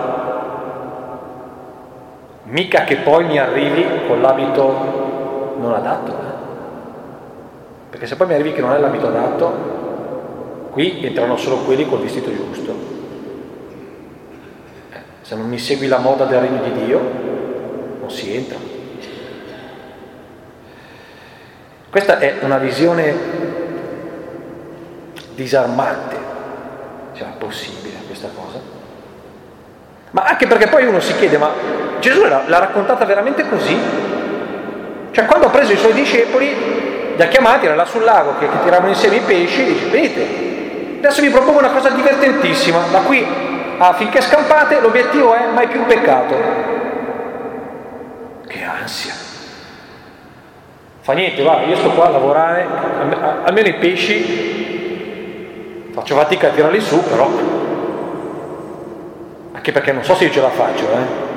[2.44, 6.32] Mica che poi mi arrivi con l'abito non adatto, eh?
[7.90, 12.00] perché se poi mi arrivi che non è l'abito adatto, qui entrano solo quelli col
[12.00, 12.74] vestito giusto.
[15.20, 16.98] Se non mi segui la moda del regno di Dio,
[18.00, 18.56] non si entra.
[21.90, 23.41] Questa è una visione
[25.34, 26.16] disarmante.
[27.14, 28.60] Cioè, è possibile questa cosa?
[30.10, 31.50] Ma anche perché poi uno si chiede, ma
[32.00, 33.78] Gesù l'ha, raccontata veramente così?
[35.10, 38.48] Cioè, quando ha preso i suoi discepoli, li ha chiamati, era là sul lago che,
[38.48, 40.26] che tiravano insieme i pesci, dice, venite,
[40.98, 43.26] adesso vi propongo una cosa divertentissima, da qui
[43.78, 46.34] affinché scampate l'obiettivo è mai più peccato.
[48.46, 49.14] Che ansia.
[51.00, 52.66] Fa niente, va, io sto qua a lavorare,
[53.44, 54.61] almeno i pesci
[55.92, 57.30] faccio fatica a tirarli su, però
[59.52, 61.30] anche perché non so se io ce la faccio, eh.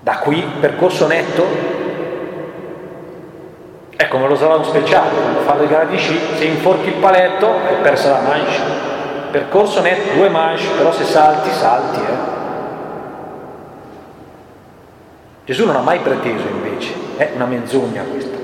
[0.00, 1.46] Da qui, percorso netto,
[3.96, 7.46] ecco me lo sarà un speciale, quando fanno le gare sci, se inforchi il paletto
[7.46, 8.88] hai persa la mancia
[9.30, 12.00] percorso netto, due manche, però se salti, salti.
[12.00, 12.38] Eh.
[15.44, 18.39] Gesù non ha mai preteso invece, è una menzogna questa.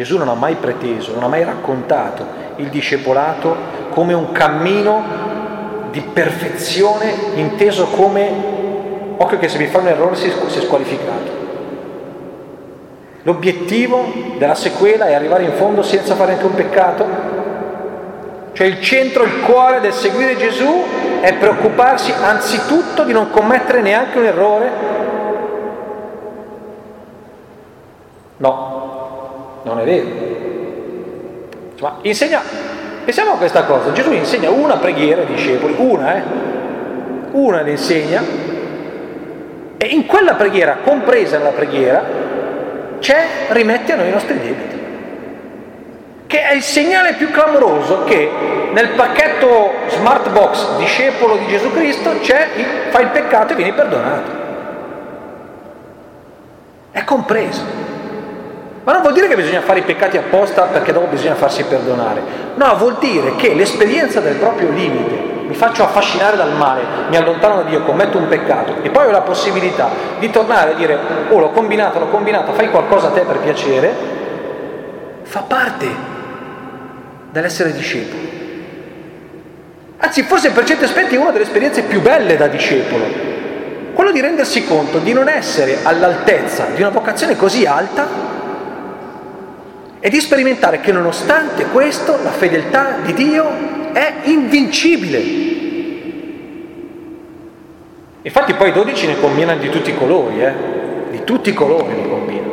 [0.00, 2.24] Gesù non ha mai preteso, non ha mai raccontato
[2.56, 3.54] il discepolato
[3.90, 5.02] come un cammino
[5.90, 8.32] di perfezione inteso come,
[9.18, 11.30] occhio che se mi fa un errore si, si è squalificato.
[13.24, 17.06] L'obiettivo della sequela è arrivare in fondo senza fare anche un peccato?
[18.52, 20.82] Cioè il centro, il cuore del seguire Gesù
[21.20, 24.70] è preoccuparsi anzitutto di non commettere neanche un errore?
[28.38, 28.80] No,
[29.80, 30.28] è vero.
[31.80, 32.42] Ma insegna,
[33.04, 36.22] pensiamo a questa cosa, Gesù insegna una preghiera ai discepoli, una, eh?
[37.32, 38.22] Una le insegna
[39.76, 42.04] e in quella preghiera, compresa nella preghiera,
[42.98, 44.78] c'è rimetti a noi i nostri debiti
[46.30, 48.30] che è il segnale più clamoroso che
[48.72, 53.72] nel pacchetto smart box discepolo di Gesù Cristo c'è il, fai il peccato e vieni
[53.72, 54.30] perdonato.
[56.92, 57.64] È compreso.
[58.82, 62.22] Ma non vuol dire che bisogna fare i peccati apposta perché dopo bisogna farsi perdonare.
[62.54, 67.56] No, vuol dire che l'esperienza del proprio limite, mi faccio affascinare dal male, mi allontano
[67.56, 71.38] da Dio, commetto un peccato e poi ho la possibilità di tornare a dire, oh
[71.38, 73.94] l'ho combinato, l'ho combinato, fai qualcosa a te per piacere,
[75.22, 75.86] fa parte
[77.30, 78.38] dall'essere discepolo.
[79.98, 83.04] Anzi, forse per certi aspetti è una delle esperienze più belle da discepolo,
[83.92, 88.29] quello di rendersi conto di non essere all'altezza di una vocazione così alta
[90.00, 95.18] e di sperimentare che nonostante questo la fedeltà di Dio è invincibile.
[98.22, 100.52] Infatti poi i dodici ne combinano di tutti i colori, eh?
[101.10, 102.52] di tutti i colori ne combinano.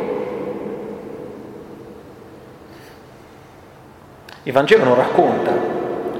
[4.42, 5.52] Il Vangelo non racconta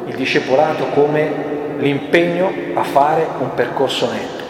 [0.06, 4.44] il discepolato come l'impegno a fare un percorso netto.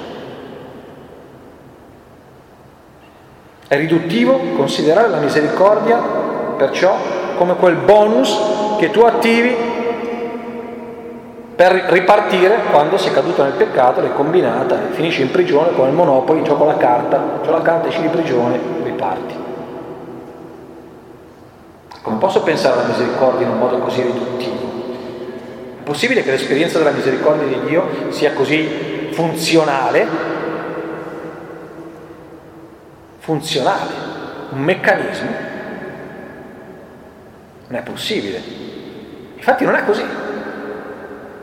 [3.66, 6.27] È riduttivo considerare la misericordia
[6.59, 6.94] perciò
[7.38, 8.36] come quel bonus
[8.78, 9.56] che tu attivi
[11.56, 16.44] per ripartire quando sei caduto nel peccato, l'hai combinata finisci in prigione come il Monopoli,
[16.44, 19.34] gioco la carta, gioco la carta, esci di prigione, riparti.
[22.04, 24.66] Non posso pensare alla misericordia in un modo così riduttivo.
[25.82, 30.06] possibile che l'esperienza della misericordia di Dio sia così funzionale?
[33.18, 33.92] Funzionale,
[34.50, 35.47] un meccanismo?
[37.68, 38.42] Non è possibile.
[39.36, 40.04] Infatti non è così.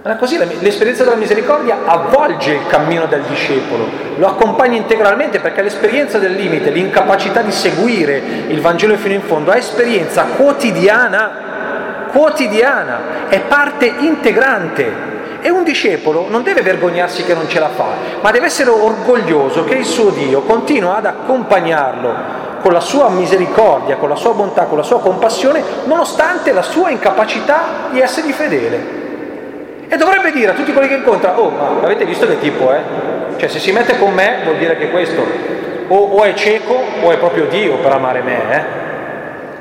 [0.05, 5.63] Non è così, l'esperienza della misericordia avvolge il cammino del discepolo, lo accompagna integralmente perché
[5.63, 13.27] l'esperienza del limite, l'incapacità di seguire il Vangelo fino in fondo è esperienza quotidiana, quotidiana,
[13.29, 15.13] è parte integrante.
[15.41, 17.87] E un discepolo non deve vergognarsi che non ce la fa,
[18.21, 23.97] ma deve essere orgoglioso che il suo Dio continua ad accompagnarlo con la sua misericordia,
[23.97, 29.87] con la sua bontà, con la sua compassione, nonostante la sua incapacità di essergli fedele.
[29.87, 32.81] E dovrebbe dire a tutti quelli che incontra, oh, ma avete visto che tipo è?
[33.37, 35.23] Cioè se si mette con me vuol dire che questo
[35.89, 38.55] o, o è cieco o è proprio Dio per amare me.
[38.55, 38.63] Eh?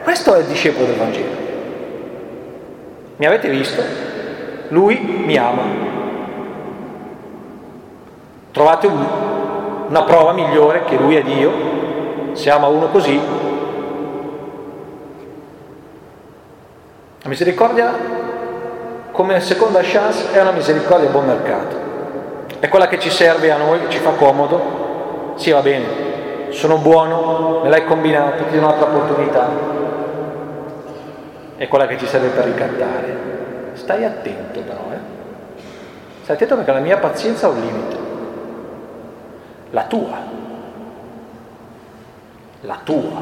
[0.02, 1.30] Questo è il discepolo del Vangelo.
[3.16, 3.82] Mi avete visto?
[4.68, 5.62] Lui mi ama.
[8.50, 9.07] Trovate un,
[9.88, 11.84] una prova migliore che lui è Dio?
[12.35, 13.18] Se ama uno così.
[17.22, 17.93] La misericordia
[19.11, 21.76] come seconda chance è una misericordia a buon mercato.
[22.59, 25.32] È quella che ci serve a noi, ci fa comodo.
[25.37, 29.49] Sì, va bene, sono buono, me l'hai combinato, ti do un'altra opportunità.
[31.57, 33.72] È quella che ci serve per ricattare.
[33.74, 35.62] Stai attento però, eh.
[36.22, 37.97] Stai attento perché la mia pazienza ha un limite.
[39.70, 40.43] La tua.
[42.66, 43.20] La tua.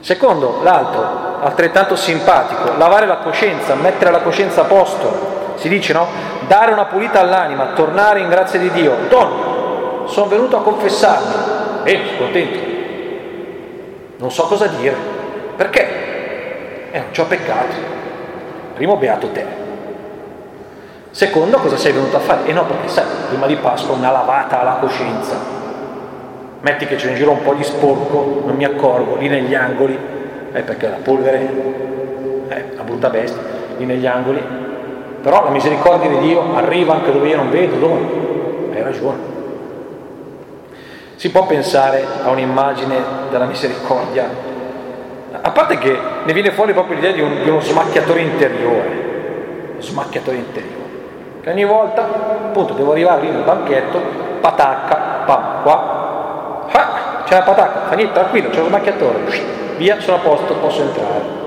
[0.00, 5.54] Secondo, l'altro, altrettanto simpatico, lavare la coscienza, mettere la coscienza a posto.
[5.54, 6.06] Si dice, no?
[6.46, 8.94] Dare una pulita all'anima, tornare in grazia di Dio.
[9.08, 11.34] Don, sono venuto a confessarmi.
[11.82, 12.58] Bene, sono contento.
[14.18, 14.94] Non so cosa dire.
[15.56, 16.90] Perché?
[16.90, 17.74] Eh, non ci ho peccato.
[18.74, 19.46] Primo, beato te.
[21.10, 22.44] Secondo, cosa sei venuto a fare?
[22.44, 25.55] E eh no, perché sai, prima di Pasqua una lavata alla coscienza
[26.66, 29.96] metti che c'è in giro un po' di sporco, non mi accorgo, lì negli angoli,
[30.52, 31.38] eh, perché la polvere
[32.48, 33.40] è una brutta bestia,
[33.76, 34.42] lì negli angoli,
[35.22, 38.00] però la misericordia di Dio arriva anche dove io non vedo, dove?
[38.74, 39.34] Hai ragione.
[41.14, 42.96] Si può pensare a un'immagine
[43.30, 44.28] della misericordia,
[45.40, 50.36] a parte che ne viene fuori proprio l'idea di, un, di uno smacchiatore interiore, smacchiatore
[50.36, 50.84] interiore,
[51.42, 54.00] che ogni volta appunto devo arrivare lì nel banchetto,
[54.40, 54.94] patacca,
[55.24, 55.95] pam, qua,
[57.26, 59.18] c'è la patacca, fa niente, tranquillo, c'è lo smacchiatore,
[59.76, 61.44] via, sono a posto, posso entrare.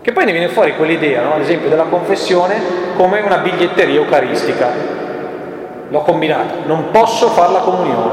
[0.00, 1.34] Che poi ne viene fuori quell'idea, no?
[1.34, 2.60] ad esempio, della confessione
[2.96, 4.70] come una biglietteria eucaristica.
[5.88, 8.10] L'ho combinata, non posso fare la comunione.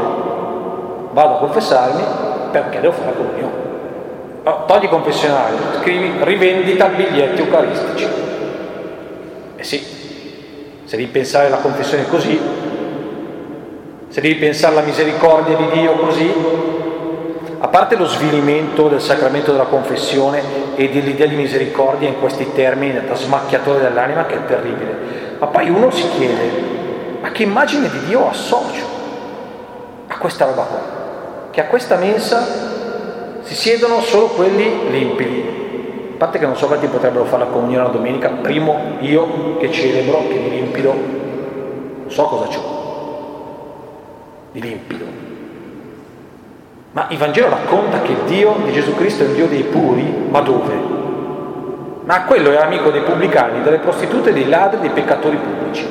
[1.12, 2.04] Vado a confessarmi
[2.52, 3.54] perché devo fare la comunione.
[4.44, 8.08] Oh, togli confessionario, scrivi rivendita biglietti eucaristici.
[9.58, 9.86] Eh sì,
[10.86, 12.40] se devi pensare alla confessione così,
[14.12, 16.34] se devi pensare alla misericordia di Dio così,
[17.60, 23.00] a parte lo svilimento del sacramento della confessione e dell'idea di misericordia in questi termini
[23.06, 24.98] da smacchiatore dell'anima che è terribile,
[25.40, 26.52] ma poi uno si chiede,
[27.22, 28.86] ma che immagine di Dio associo
[30.08, 30.82] a questa roba qua?
[31.50, 32.46] Che a questa mensa
[33.44, 36.10] si siedono solo quelli limpidi.
[36.16, 39.72] A parte che non so quanti potrebbero fare la comunione la domenica, primo io che
[39.72, 42.71] celebro, che mi limpido, non so cosa ho
[44.52, 45.06] di limpido.
[46.94, 50.42] Ma il Vangelo racconta che Dio di Gesù Cristo è il Dio dei puri, ma
[50.42, 50.74] dove?
[52.04, 55.88] Ma quello era amico dei pubblicani, delle prostitute, dei ladri, dei peccatori pubblici.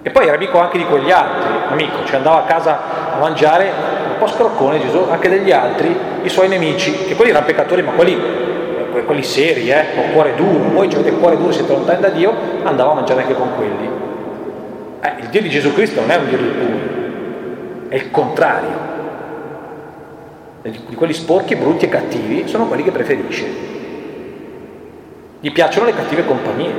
[0.00, 2.78] E poi era amico anche di quegli altri, amico, cioè andava a casa
[3.14, 3.70] a mangiare
[4.12, 7.92] un po' scroccone Gesù, anche degli altri, i suoi nemici, che quelli erano peccatori, ma
[7.92, 8.18] quelli,
[9.04, 12.34] quelli seri, eh, con cuore duro, voi avete il cuore duro, siete lontani da Dio,
[12.62, 13.90] andava a mangiare anche con quelli.
[15.00, 16.93] Eh, il Dio di Gesù Cristo non è un Dio dei puri,
[17.94, 18.92] è il contrario.
[20.62, 23.46] Di quelli sporchi, brutti e cattivi sono quelli che preferisce.
[25.38, 26.72] Gli piacciono le cattive compagnie.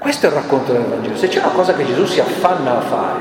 [0.00, 1.16] Questo è il racconto del Vangelo.
[1.16, 3.20] Se c'è una cosa che Gesù si affanna a fare,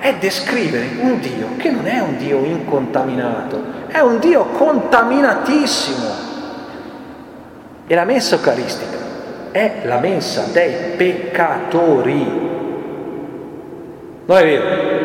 [0.00, 6.08] è descrivere un Dio che non è un Dio incontaminato, è un Dio contaminatissimo.
[7.86, 8.98] E la mensa eucaristica
[9.50, 12.50] è la mensa dei peccatori.
[14.26, 15.01] Non è vero?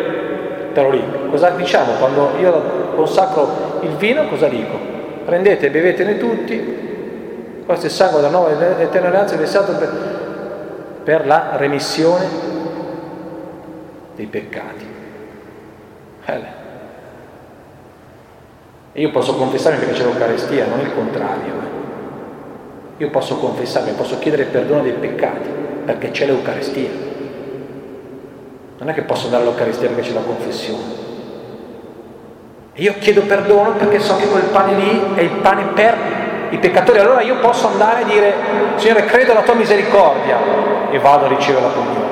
[0.78, 1.04] Te lì.
[1.32, 4.28] Cosa diciamo quando io consacro il vino?
[4.28, 4.78] Cosa dico?
[5.26, 9.90] Prendete e bevetene tutti, questo è il sangue della nuova eterna alleanza versato per,
[11.04, 12.28] per la remissione
[14.18, 14.86] dei peccati.
[16.26, 16.42] Eh.
[18.92, 21.54] Io posso confessarmi perché c'è l'Eucarestia, non il contrario.
[22.98, 25.50] Io posso confessarmi, posso chiedere perdono dei peccati,
[25.86, 27.07] perché c'è l'Eucaristia.
[28.78, 31.06] Non è che posso dare l'Eucaristia perché c'è la confessione.
[32.74, 35.98] Io chiedo perdono perché so che quel pane lì è il pane per
[36.50, 37.00] i peccatori.
[37.00, 38.34] Allora io posso andare a dire,
[38.76, 40.38] Signore, credo alla tua misericordia
[40.92, 42.06] e vado a ricevere la comunione.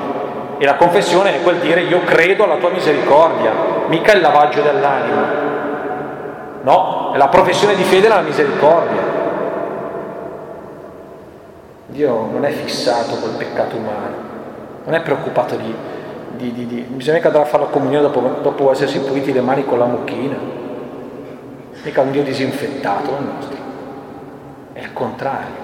[0.57, 3.51] E la confessione è quel dire io credo alla tua misericordia,
[3.87, 5.43] mica il lavaggio dell'anima.
[6.63, 9.13] No, è la professione di fede alla misericordia.
[11.85, 14.15] Dio non è fissato col peccato umano,
[14.83, 15.75] non è preoccupato di,
[16.37, 19.41] di, di, di bisogna mica andare a fare la comunione dopo, dopo essersi puliti le
[19.41, 20.37] mani con la mucchina,
[21.83, 23.57] mica un Dio disinfettato il nostro,
[24.73, 25.63] è il contrario,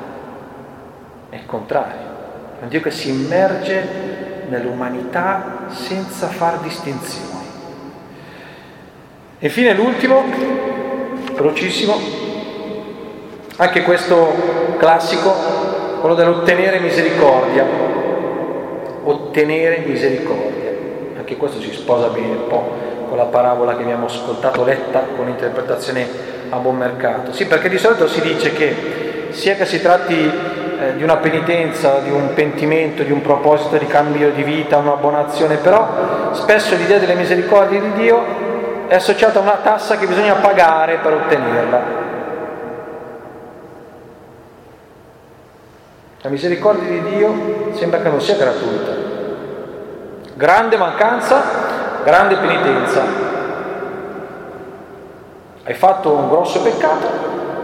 [1.29, 2.09] è il contrario,
[2.59, 4.09] è un Dio che si immerge
[4.47, 7.29] nell'umanità senza far distinzioni.
[9.39, 10.23] Infine l'ultimo,
[11.33, 11.97] velocissimo,
[13.57, 15.33] anche questo classico,
[15.99, 18.00] quello dell'ottenere misericordia.
[19.03, 20.71] Ottenere misericordia.
[21.17, 25.27] Anche questo si sposa bene un po' con la parabola che abbiamo ascoltato letta con
[25.27, 26.07] interpretazione
[26.49, 27.33] a buon mercato.
[27.33, 31.99] Sì, perché di solito si dice che sia che si tratti eh, di una penitenza,
[31.99, 36.75] di un pentimento, di un proposito di cambio di vita, una buona azione, però spesso
[36.75, 38.23] l'idea delle misericordie di Dio
[38.87, 42.00] è associata a una tassa che bisogna pagare per ottenerla.
[46.23, 47.33] La misericordia di Dio
[47.73, 48.91] sembra che non sia gratuita.
[50.35, 51.41] Grande mancanza,
[52.03, 53.01] grande penitenza.
[55.63, 57.07] Hai fatto un grosso peccato,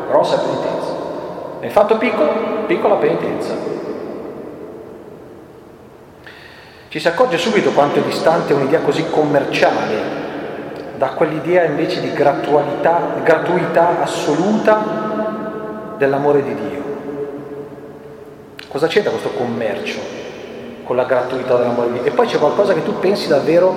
[0.07, 0.91] grossa penitenza.
[1.61, 2.31] Hai fatto piccolo,
[2.65, 3.53] piccola penitenza.
[6.87, 10.25] Ci si accorge subito quanto è distante un'idea così commerciale
[10.97, 16.76] da quell'idea invece di gratuità, assoluta dell'amore di Dio.
[18.69, 19.99] Cosa c'entra questo commercio
[20.83, 22.03] con la gratuità dell'amore di Dio?
[22.05, 23.75] E poi c'è qualcosa che tu pensi davvero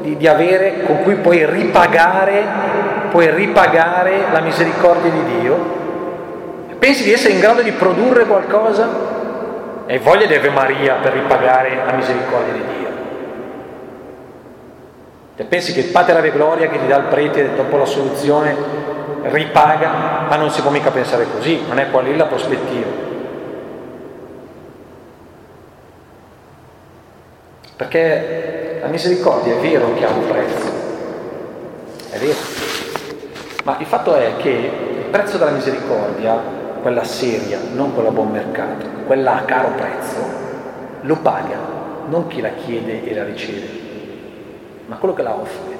[0.00, 2.42] di, di avere, con cui puoi ripagare,
[3.10, 5.82] puoi ripagare la misericordia di Dio?
[6.84, 8.86] Pensi di essere in grado di produrre qualcosa?
[9.86, 12.88] E voglia di Ave Maria per ripagare la misericordia di Dio.
[15.34, 18.54] Te pensi che il Pater Ave Gloria che ti dà il prete dopo la soluzione
[19.22, 20.26] ripaga?
[20.28, 23.12] Ma non si può mica pensare così, non è qual è la prospettiva.
[27.84, 30.68] Perché la misericordia è vero che ha un prezzo,
[32.08, 32.38] è vero,
[33.62, 36.34] ma il fatto è che il prezzo della misericordia,
[36.80, 40.16] quella seria, non quella a buon mercato, quella a caro prezzo,
[41.02, 41.58] lo paga
[42.08, 43.68] non chi la chiede e la riceve,
[44.86, 45.76] ma quello che la offre.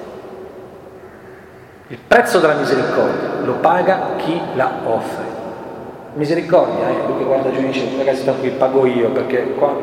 [1.89, 5.25] Il prezzo della misericordia lo paga chi la offre.
[6.15, 9.75] Misericordia, eh, lui che guarda giù e dice, ragazzi sta qui, pago io, perché qua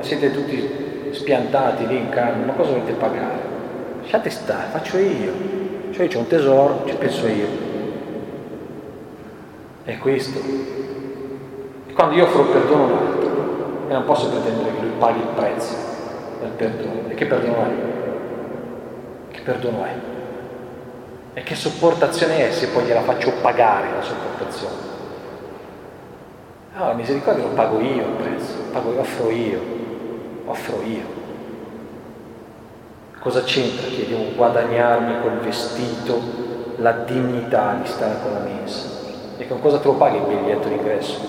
[0.00, 3.40] siete tutti spiantati lì in carne, ma cosa volete pagare?
[4.00, 5.32] Lasciate stare, faccio io.
[5.90, 7.46] Cioè c'è un tesoro, ci penso io.
[9.84, 10.38] È questo.
[11.86, 15.20] E quando io offro perdono a un altro, e non posso pretendere che lui paghi
[15.20, 15.74] il prezzo
[16.40, 17.08] del perdono.
[17.08, 18.00] E che perdono è?
[19.42, 19.94] perdono è?
[21.34, 24.90] E che sopportazione è se poi gliela faccio pagare la sopportazione?
[26.74, 29.60] Ah, la misericordia lo pago io il prezzo, pago, offro io,
[30.44, 31.20] offro io.
[33.20, 36.20] Cosa c'entra che devo guadagnarmi col vestito
[36.76, 38.88] la dignità di stare con la mensa?
[39.36, 41.20] E con cosa te lo paghi il biglietto d'ingresso?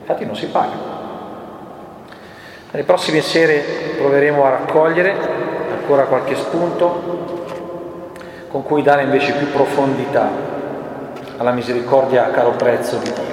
[0.00, 0.90] Infatti non si paga.
[2.70, 3.62] Nelle prossime sere
[3.98, 5.14] proveremo a raccogliere
[5.72, 7.30] ancora qualche spunto
[8.48, 10.30] con cui dare invece più profondità
[11.36, 13.31] alla misericordia a caro prezzo di Dio.